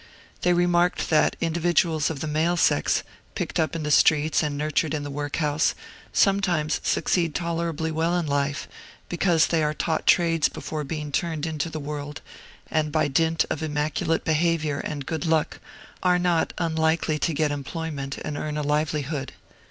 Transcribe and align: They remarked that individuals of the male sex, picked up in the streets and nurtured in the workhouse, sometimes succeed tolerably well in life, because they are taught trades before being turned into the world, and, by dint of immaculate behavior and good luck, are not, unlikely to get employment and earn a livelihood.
They 0.41 0.51
remarked 0.53 1.11
that 1.11 1.35
individuals 1.39 2.09
of 2.09 2.21
the 2.21 2.27
male 2.27 2.57
sex, 2.57 3.03
picked 3.35 3.59
up 3.59 3.75
in 3.75 3.83
the 3.83 3.91
streets 3.91 4.41
and 4.41 4.57
nurtured 4.57 4.95
in 4.95 5.03
the 5.03 5.11
workhouse, 5.11 5.75
sometimes 6.11 6.79
succeed 6.83 7.35
tolerably 7.35 7.91
well 7.91 8.17
in 8.17 8.25
life, 8.25 8.67
because 9.09 9.45
they 9.45 9.61
are 9.61 9.75
taught 9.75 10.07
trades 10.07 10.49
before 10.49 10.83
being 10.83 11.11
turned 11.11 11.45
into 11.45 11.69
the 11.69 11.79
world, 11.79 12.21
and, 12.71 12.91
by 12.91 13.09
dint 13.09 13.45
of 13.51 13.61
immaculate 13.61 14.25
behavior 14.25 14.79
and 14.79 15.05
good 15.05 15.27
luck, 15.27 15.59
are 16.01 16.17
not, 16.17 16.51
unlikely 16.57 17.19
to 17.19 17.31
get 17.35 17.51
employment 17.51 18.17
and 18.25 18.37
earn 18.39 18.57
a 18.57 18.63
livelihood. 18.63 19.33